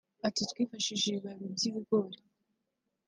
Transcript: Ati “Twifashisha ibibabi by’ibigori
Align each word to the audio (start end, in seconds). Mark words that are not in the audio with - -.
Ati 0.27 0.41
“Twifashisha 0.51 1.05
ibibabi 1.09 1.45
by’ibigori 1.55 2.17